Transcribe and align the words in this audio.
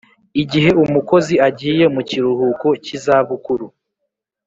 Igihe 0.41 0.69
umukozi 0.83 1.35
agiye 1.47 1.85
mu 1.95 2.01
kiruhuko 2.09 2.67
cy 2.83 2.89
izabukuru 2.97 3.65